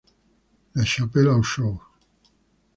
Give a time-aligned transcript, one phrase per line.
[0.73, 1.79] La Chapelle-aux-Choux